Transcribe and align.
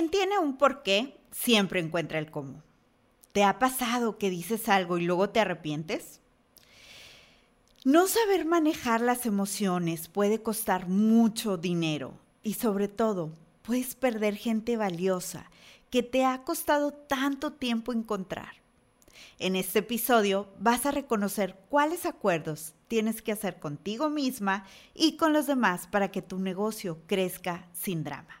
Quien 0.00 0.10
tiene 0.10 0.38
un 0.38 0.56
porqué 0.56 1.20
siempre 1.30 1.78
encuentra 1.78 2.18
el 2.18 2.30
cómo. 2.30 2.62
¿Te 3.32 3.44
ha 3.44 3.58
pasado 3.58 4.16
que 4.16 4.30
dices 4.30 4.70
algo 4.70 4.96
y 4.96 5.04
luego 5.04 5.28
te 5.28 5.40
arrepientes? 5.40 6.20
No 7.84 8.06
saber 8.06 8.46
manejar 8.46 9.02
las 9.02 9.26
emociones 9.26 10.08
puede 10.08 10.42
costar 10.42 10.88
mucho 10.88 11.58
dinero 11.58 12.14
y 12.42 12.54
sobre 12.54 12.88
todo 12.88 13.34
puedes 13.60 13.94
perder 13.94 14.36
gente 14.36 14.78
valiosa 14.78 15.50
que 15.90 16.02
te 16.02 16.24
ha 16.24 16.44
costado 16.44 16.92
tanto 16.94 17.52
tiempo 17.52 17.92
encontrar. 17.92 18.54
En 19.38 19.54
este 19.54 19.80
episodio 19.80 20.48
vas 20.58 20.86
a 20.86 20.92
reconocer 20.92 21.58
cuáles 21.68 22.06
acuerdos 22.06 22.72
tienes 22.88 23.20
que 23.20 23.32
hacer 23.32 23.60
contigo 23.60 24.08
misma 24.08 24.64
y 24.94 25.18
con 25.18 25.34
los 25.34 25.46
demás 25.46 25.88
para 25.88 26.10
que 26.10 26.22
tu 26.22 26.38
negocio 26.38 27.02
crezca 27.06 27.68
sin 27.74 28.02
drama. 28.02 28.40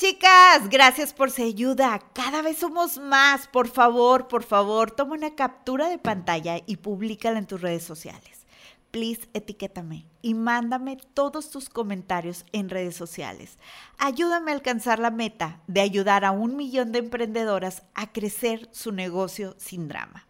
Chicas, 0.00 0.70
gracias 0.70 1.12
por 1.12 1.30
su 1.30 1.42
ayuda. 1.42 2.00
Cada 2.14 2.40
vez 2.40 2.56
somos 2.56 2.96
más. 2.96 3.46
Por 3.48 3.68
favor, 3.68 4.28
por 4.28 4.44
favor, 4.44 4.90
toma 4.90 5.12
una 5.12 5.34
captura 5.34 5.90
de 5.90 5.98
pantalla 5.98 6.56
y 6.64 6.78
públicala 6.78 7.38
en 7.38 7.46
tus 7.46 7.60
redes 7.60 7.84
sociales 7.84 8.46
please 8.90 9.28
etiquétame 9.34 10.06
y 10.20 10.34
mándame 10.34 10.96
todos 11.14 11.50
tus 11.50 11.68
comentarios 11.68 12.44
en 12.50 12.70
redes 12.70 12.96
sociales. 12.96 13.58
Ayúdame 13.98 14.50
a 14.50 14.54
alcanzar 14.54 14.98
la 14.98 15.12
meta 15.12 15.60
de 15.68 15.80
ayudar 15.80 16.24
a 16.24 16.32
un 16.32 16.56
millón 16.56 16.90
de 16.90 16.98
emprendedoras 17.00 17.82
a 17.94 18.10
crecer 18.10 18.68
su 18.72 18.90
negocio 18.90 19.54
sin 19.58 19.86
drama. 19.86 20.26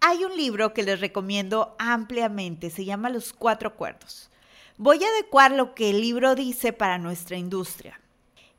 Hay 0.00 0.24
un 0.24 0.36
libro 0.36 0.74
que 0.74 0.82
les 0.82 1.00
recomiendo 1.00 1.76
ampliamente, 1.78 2.68
se 2.68 2.84
llama 2.84 3.08
Los 3.08 3.32
Cuatro 3.32 3.68
Acuerdos. 3.68 4.31
Voy 4.78 5.02
a 5.04 5.08
adecuar 5.08 5.52
lo 5.52 5.74
que 5.74 5.90
el 5.90 6.00
libro 6.00 6.34
dice 6.34 6.72
para 6.72 6.98
nuestra 6.98 7.36
industria. 7.36 8.00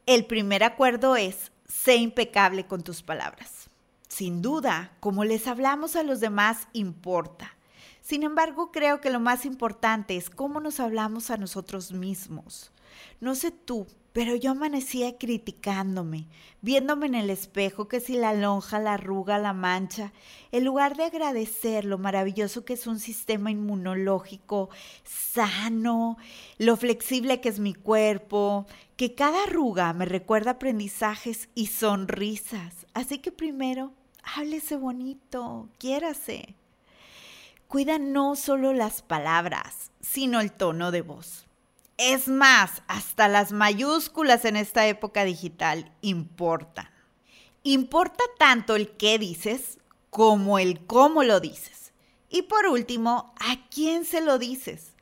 El 0.06 0.26
primer 0.26 0.64
acuerdo 0.64 1.16
es, 1.16 1.52
sé 1.68 1.96
impecable 1.96 2.66
con 2.66 2.84
tus 2.84 3.02
palabras. 3.02 3.70
Sin 4.08 4.42
duda, 4.42 4.96
como 5.00 5.24
les 5.24 5.48
hablamos 5.48 5.96
a 5.96 6.04
los 6.04 6.20
demás, 6.20 6.68
importa. 6.74 7.58
Sin 8.02 8.24
embargo, 8.24 8.72
creo 8.72 9.02
que 9.02 9.10
lo 9.10 9.20
más 9.20 9.46
importante 9.46 10.16
es 10.16 10.30
cómo 10.30 10.60
nos 10.60 10.80
hablamos 10.80 11.32
a 11.32 11.38
nosotros 11.38 11.94
mismos. 11.94 12.72
No 13.20 13.34
sé 13.34 13.52
tú, 13.52 13.88
pero 14.14 14.36
yo 14.36 14.52
amanecía 14.52 15.18
criticándome, 15.18 16.28
viéndome 16.62 17.08
en 17.08 17.16
el 17.16 17.32
espejo 17.32 17.88
que 17.88 18.00
si 18.00 18.14
la 18.14 18.36
lonja, 18.36 18.78
la 18.80 18.94
arruga, 18.94 19.40
la 19.40 19.54
mancha, 19.54 20.14
en 20.52 20.64
lugar 20.64 20.96
de 20.96 21.06
agradecer 21.06 21.84
lo 21.84 21.98
maravilloso 21.98 22.64
que 22.64 22.74
es 22.74 22.86
un 22.86 23.00
sistema 23.00 23.50
inmunológico 23.50 24.70
sano, 25.04 26.18
lo 26.60 26.78
flexible 26.78 27.42
que 27.42 27.50
es 27.50 27.60
mi 27.60 27.74
cuerpo, 27.74 28.68
que 28.98 29.16
cada 29.16 29.44
arruga 29.44 29.92
me 29.94 30.06
recuerda 30.06 30.52
aprendizajes 30.52 31.50
y 31.56 31.68
sonrisas. 31.68 32.86
Así 32.94 33.18
que 33.18 33.32
primero, 33.32 33.94
háblese 34.36 34.78
bonito, 34.78 35.70
quiérase. 35.80 36.56
Cuida 37.68 37.98
no 37.98 38.36
solo 38.36 38.74
las 38.74 39.02
palabras, 39.02 39.90
sino 40.00 40.40
el 40.40 40.52
tono 40.52 40.92
de 40.92 41.02
voz. 41.02 41.48
Es 41.98 42.28
más, 42.28 42.82
hasta 42.88 43.28
las 43.28 43.52
mayúsculas 43.52 44.46
en 44.46 44.56
esta 44.56 44.88
época 44.88 45.24
digital 45.26 45.92
importan. 46.02 46.90
Importa 47.62 48.24
tanto 48.40 48.76
el 48.76 48.98
qué 48.98 49.20
dices 49.20 49.78
como 50.10 50.60
el 50.60 50.86
cómo 50.86 51.24
lo 51.24 51.40
dices. 51.40 51.94
Y 52.30 52.44
por 52.44 52.66
último, 52.66 53.34
¿a 53.40 53.58
quién 53.70 54.06
se 54.06 54.22
lo 54.22 54.40
dices? 54.40 54.94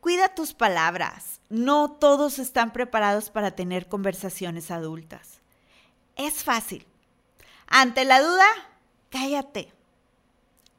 Cuida 0.00 0.34
tus 0.34 0.54
palabras. 0.54 1.40
No 1.48 1.90
todos 1.90 2.38
están 2.38 2.72
preparados 2.72 3.30
para 3.30 3.50
tener 3.50 3.88
conversaciones 3.88 4.70
adultas. 4.70 5.40
Es 6.14 6.44
fácil. 6.44 6.86
Ante 7.66 8.04
la 8.04 8.22
duda, 8.22 8.46
cállate. 9.10 9.72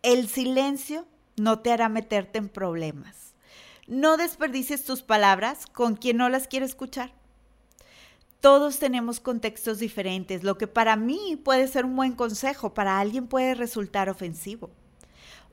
El 0.01 0.29
silencio 0.29 1.05
no 1.35 1.59
te 1.59 1.71
hará 1.71 1.89
meterte 1.89 2.37
en 2.37 2.49
problemas. 2.49 3.33
No 3.87 4.17
desperdicies 4.17 4.83
tus 4.83 5.01
palabras 5.01 5.65
con 5.65 5.95
quien 5.95 6.17
no 6.17 6.27
las 6.27 6.47
quiere 6.47 6.65
escuchar. 6.65 7.13
Todos 8.41 8.79
tenemos 8.79 9.21
contextos 9.21 9.79
diferentes. 9.79 10.43
Lo 10.43 10.57
que 10.57 10.67
para 10.67 10.97
mí 10.97 11.39
puede 11.41 11.67
ser 11.69 11.85
un 11.85 11.95
buen 11.95 12.13
consejo, 12.13 12.73
para 12.73 12.99
alguien 12.99 13.27
puede 13.27 13.55
resultar 13.55 14.09
ofensivo. 14.09 14.69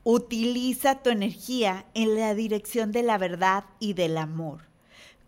Utiliza 0.03 0.97
tu 1.03 1.11
energía 1.11 1.87
en 1.95 2.17
la 2.19 2.35
dirección 2.35 2.91
de 2.91 3.05
la 3.05 3.19
verdad 3.19 3.65
y 3.79 3.95
del 3.95 4.19
amor. 4.19 4.63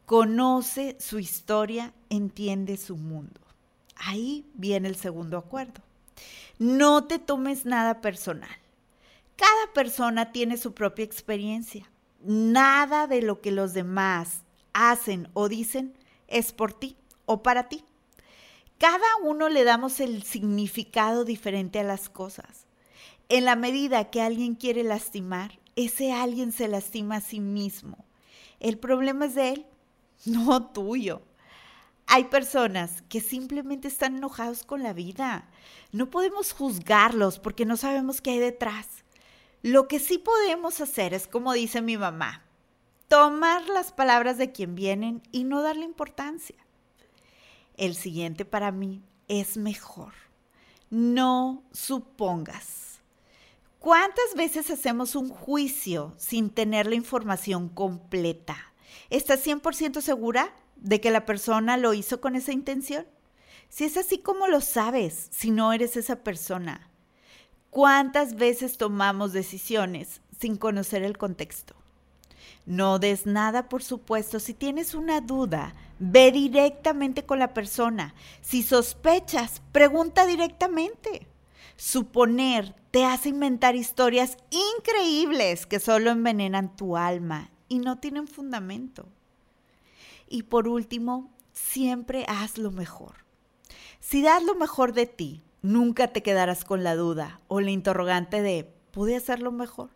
Conoce 0.05 0.97
su 0.99 1.21
historia, 1.21 1.95
entiende 2.11 2.77
su 2.77 2.97
mundo. 2.97 3.41
Ahí 3.97 4.45
viene 4.55 4.89
el 4.89 4.97
segundo 4.97 5.39
acuerdo. 5.39 5.81
No 6.59 7.05
te 7.05 7.19
tomes 7.19 7.65
nada 7.65 8.01
personal. 8.01 8.59
Cada 9.37 9.73
persona 9.73 10.33
tiene 10.33 10.57
su 10.57 10.75
propia 10.75 11.05
experiencia. 11.05 11.89
Nada 12.27 13.07
de 13.07 13.23
lo 13.23 13.41
que 13.41 13.53
los 13.53 13.73
demás 13.73 14.43
hacen 14.73 15.29
o 15.33 15.49
dicen 15.49 15.95
es 16.27 16.53
por 16.53 16.73
ti 16.73 16.97
o 17.25 17.43
para 17.43 17.69
ti. 17.69 17.85
Cada 18.79 19.07
uno 19.23 19.49
le 19.49 19.63
damos 19.63 20.01
el 20.01 20.25
significado 20.25 21.25
diferente 21.25 21.79
a 21.79 21.85
las 21.85 22.09
cosas. 22.09 22.67
En 23.29 23.45
la 23.45 23.55
medida 23.55 24.11
que 24.11 24.23
alguien 24.23 24.57
quiere 24.57 24.83
lastimar, 24.83 25.59
ese 25.77 26.13
alguien 26.13 26.51
se 26.51 26.67
lastima 26.67 27.17
a 27.17 27.21
sí 27.21 27.39
mismo. 27.39 28.05
El 28.59 28.77
problema 28.77 29.27
es 29.27 29.37
de 29.37 29.49
él, 29.51 29.67
no 30.25 30.67
tuyo. 30.73 31.23
Hay 32.09 32.25
personas 32.25 33.03
que 33.09 33.21
simplemente 33.21 33.87
están 33.87 34.17
enojados 34.17 34.65
con 34.65 34.83
la 34.83 34.93
vida. 34.93 35.49
No 35.93 36.11
podemos 36.11 36.53
juzgarlos 36.53 37.39
porque 37.39 37.65
no 37.65 37.77
sabemos 37.77 38.21
qué 38.21 38.31
hay 38.31 38.39
detrás. 38.41 39.06
Lo 39.63 39.89
que 39.89 39.99
sí 39.99 40.19
podemos 40.19 40.81
hacer 40.81 41.15
es 41.15 41.27
como 41.27 41.53
dice 41.53 41.83
mi 41.83 41.97
mamá, 41.97 42.45
tomar 43.09 43.69
las 43.69 43.93
palabras 43.93 44.39
de 44.39 44.53
quien 44.53 44.75
vienen 44.75 45.23
y 45.33 45.45
no 45.45 45.63
darle 45.63 45.85
importancia. 45.85 46.57
El 47.77 47.95
siguiente 47.95 48.45
para 48.45 48.73
mí 48.73 49.03
es 49.29 49.57
mejor. 49.57 50.13
No 50.91 51.65
supongas. 51.73 53.01
¿Cuántas 53.79 54.35
veces 54.37 54.71
hacemos 54.71 55.15
un 55.15 55.29
juicio 55.29 56.15
sin 56.17 56.51
tener 56.51 56.87
la 56.87 56.95
información 56.95 57.69
completa? 57.69 58.57
¿Estás 59.11 59.47
100% 59.47 60.01
segura 60.01 60.55
de 60.77 61.01
que 61.01 61.11
la 61.11 61.25
persona 61.25 61.77
lo 61.77 61.95
hizo 61.95 62.21
con 62.21 62.35
esa 62.35 62.53
intención? 62.53 63.07
Si 63.69 63.85
es 63.85 63.97
así, 63.97 64.19
¿cómo 64.19 64.49
lo 64.49 64.61
sabes 64.61 65.29
si 65.31 65.51
no 65.51 65.73
eres 65.73 65.97
esa 65.97 66.23
persona? 66.23 66.91
¿Cuántas 67.77 68.37
veces 68.37 68.79
tomamos 68.79 69.35
decisiones 69.35 70.23
sin 70.41 70.57
conocer 70.57 71.03
el 71.03 71.19
contexto? 71.19 71.75
No 72.65 72.99
des 72.99 73.27
nada 73.27 73.69
por 73.69 73.83
supuesto. 73.83 74.41
Si 74.41 74.55
tienes 74.55 74.95
una 74.95 75.21
duda, 75.21 75.75
ve 75.99 76.33
directamente 76.33 77.27
con 77.27 77.39
la 77.39 77.53
persona. 77.53 78.15
Si 78.41 78.63
sospechas, 78.63 79.61
pregunta 79.73 80.25
directamente. 80.25 81.27
Suponer 81.77 82.75
te 82.93 83.05
hace 83.05 83.29
inventar 83.29 83.77
historias 83.77 84.39
increíbles 84.79 85.67
que 85.67 85.79
solo 85.79 86.09
envenenan 86.09 86.77
tu 86.77 86.97
alma 86.97 87.51
y 87.69 87.81
no 87.81 87.99
tienen 87.99 88.27
fundamento. 88.27 89.07
Y 90.31 90.45
por 90.45 90.67
último, 90.67 91.31
siempre 91.53 92.25
haz 92.27 92.57
lo 92.57 92.71
mejor. 92.71 93.27
Si 94.01 94.23
das 94.23 94.43
lo 94.43 94.55
mejor 94.55 94.95
de 94.95 95.05
ti, 95.05 95.43
Nunca 95.63 96.09
te 96.09 96.23
quedarás 96.23 96.65
con 96.65 96.85
la 96.85 96.95
duda 96.95 97.41
o 97.49 97.61
la 97.61 97.71
interrogante 97.71 98.43
de, 98.43 98.71
¿pude 98.91 99.17
hacerlo 99.17 99.53
mejor? 99.53 99.91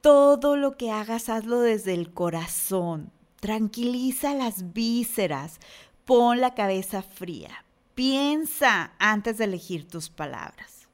Todo 0.00 0.56
lo 0.56 0.76
que 0.76 0.90
hagas, 0.90 1.28
hazlo 1.28 1.60
desde 1.60 1.94
el 1.94 2.12
corazón. 2.12 3.12
Tranquiliza 3.40 4.34
las 4.34 4.72
vísceras. 4.72 5.60
Pon 6.04 6.40
la 6.40 6.54
cabeza 6.54 7.02
fría. 7.02 7.64
Piensa 7.94 8.94
antes 8.98 9.38
de 9.38 9.44
elegir 9.44 9.86
tus 9.88 10.10
palabras. 10.10 10.88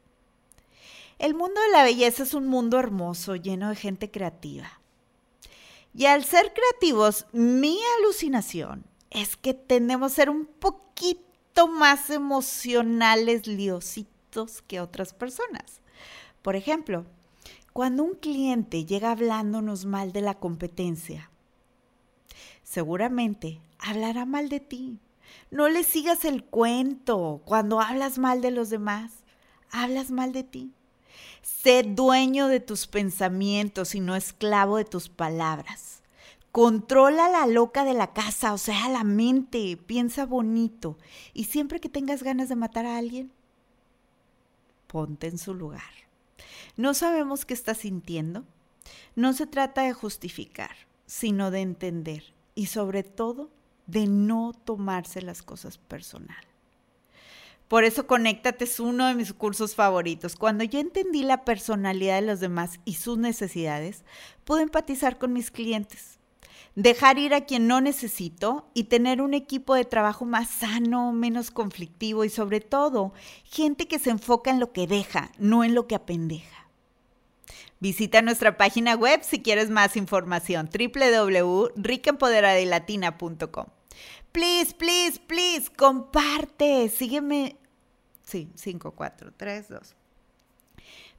El 1.18 1.34
mundo 1.34 1.60
de 1.60 1.70
la 1.70 1.84
belleza 1.84 2.22
es 2.22 2.34
un 2.34 2.46
mundo 2.46 2.78
hermoso, 2.78 3.34
lleno 3.34 3.70
de 3.70 3.76
gente 3.76 4.10
creativa. 4.10 4.80
Y 5.94 6.06
al 6.06 6.24
ser 6.24 6.52
creativos, 6.52 7.26
mi 7.32 7.78
alucinación 7.98 8.84
es 9.10 9.36
que 9.36 9.54
tendemos 9.54 10.12
a 10.12 10.14
ser 10.14 10.30
un 10.30 10.46
poquito 10.46 11.27
más 11.66 12.10
emocionales, 12.10 13.46
liositos 13.46 14.62
que 14.62 14.80
otras 14.80 15.12
personas. 15.12 15.80
Por 16.42 16.54
ejemplo, 16.54 17.04
cuando 17.72 18.04
un 18.04 18.14
cliente 18.14 18.84
llega 18.84 19.10
hablándonos 19.10 19.84
mal 19.84 20.12
de 20.12 20.20
la 20.20 20.34
competencia, 20.34 21.30
seguramente 22.62 23.60
hablará 23.78 24.24
mal 24.24 24.48
de 24.48 24.60
ti. 24.60 24.98
No 25.50 25.68
le 25.68 25.84
sigas 25.84 26.24
el 26.24 26.44
cuento. 26.44 27.42
Cuando 27.44 27.80
hablas 27.80 28.18
mal 28.18 28.40
de 28.40 28.50
los 28.50 28.70
demás, 28.70 29.12
hablas 29.70 30.10
mal 30.10 30.32
de 30.32 30.44
ti. 30.44 30.72
Sé 31.42 31.82
dueño 31.82 32.48
de 32.48 32.60
tus 32.60 32.86
pensamientos 32.86 33.94
y 33.94 34.00
no 34.00 34.16
esclavo 34.16 34.76
de 34.76 34.84
tus 34.84 35.08
palabras. 35.08 35.97
Controla 36.58 37.28
la 37.28 37.46
loca 37.46 37.84
de 37.84 37.94
la 37.94 38.12
casa, 38.12 38.52
o 38.52 38.58
sea, 38.58 38.88
la 38.88 39.04
mente, 39.04 39.76
piensa 39.76 40.26
bonito. 40.26 40.98
Y 41.32 41.44
siempre 41.44 41.78
que 41.78 41.88
tengas 41.88 42.24
ganas 42.24 42.48
de 42.48 42.56
matar 42.56 42.84
a 42.84 42.96
alguien, 42.98 43.30
ponte 44.88 45.28
en 45.28 45.38
su 45.38 45.54
lugar. 45.54 45.84
No 46.76 46.94
sabemos 46.94 47.44
qué 47.44 47.54
está 47.54 47.76
sintiendo. 47.76 48.44
No 49.14 49.34
se 49.34 49.46
trata 49.46 49.82
de 49.82 49.92
justificar, 49.92 50.72
sino 51.06 51.52
de 51.52 51.60
entender 51.60 52.24
y 52.56 52.66
sobre 52.66 53.04
todo 53.04 53.50
de 53.86 54.08
no 54.08 54.52
tomarse 54.52 55.22
las 55.22 55.42
cosas 55.42 55.78
personal. 55.78 56.44
Por 57.68 57.84
eso 57.84 58.08
Conéctate 58.08 58.64
es 58.64 58.80
uno 58.80 59.06
de 59.06 59.14
mis 59.14 59.32
cursos 59.32 59.76
favoritos. 59.76 60.34
Cuando 60.34 60.64
yo 60.64 60.80
entendí 60.80 61.22
la 61.22 61.44
personalidad 61.44 62.16
de 62.16 62.26
los 62.26 62.40
demás 62.40 62.80
y 62.84 62.94
sus 62.94 63.16
necesidades, 63.16 64.02
pude 64.44 64.62
empatizar 64.62 65.18
con 65.18 65.32
mis 65.32 65.52
clientes, 65.52 66.17
dejar 66.78 67.18
ir 67.18 67.34
a 67.34 67.40
quien 67.40 67.66
no 67.66 67.80
necesito 67.80 68.68
y 68.72 68.84
tener 68.84 69.20
un 69.20 69.34
equipo 69.34 69.74
de 69.74 69.84
trabajo 69.84 70.24
más 70.24 70.48
sano, 70.48 71.12
menos 71.12 71.50
conflictivo 71.50 72.24
y 72.24 72.30
sobre 72.30 72.60
todo 72.60 73.12
gente 73.42 73.88
que 73.88 73.98
se 73.98 74.10
enfoca 74.10 74.52
en 74.52 74.60
lo 74.60 74.72
que 74.72 74.86
deja, 74.86 75.32
no 75.38 75.64
en 75.64 75.74
lo 75.74 75.88
que 75.88 75.96
apendeja. 75.96 76.68
Visita 77.80 78.22
nuestra 78.22 78.56
página 78.56 78.94
web 78.94 79.24
si 79.24 79.42
quieres 79.42 79.70
más 79.70 79.96
información 79.96 80.70
www.ricaempoderadelatina.com. 80.72 83.66
Please, 84.30 84.72
please, 84.72 85.18
please, 85.26 85.68
comparte. 85.76 86.88
Sígueme. 86.90 87.56
Sí, 88.22 88.52
5, 88.54 88.92
4, 88.92 89.32
3, 89.36 89.68
2. 89.68 89.97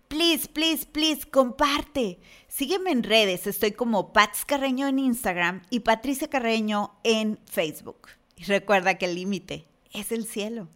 Please, 0.09 0.47
please, 0.47 0.87
please, 0.87 1.23
comparte. 1.23 2.19
Sígueme 2.47 2.89
en 2.89 3.03
redes. 3.03 3.45
Estoy 3.45 3.73
como 3.73 4.11
Pats 4.11 4.43
Carreño 4.43 4.87
en 4.87 4.97
Instagram 4.97 5.61
y 5.69 5.81
Patricia 5.81 6.27
Carreño 6.27 6.95
en 7.03 7.37
Facebook. 7.45 8.09
Y 8.35 8.45
recuerda 8.45 8.97
que 8.97 9.05
el 9.05 9.13
límite 9.13 9.67
es 9.93 10.11
el 10.11 10.25
cielo. 10.25 10.67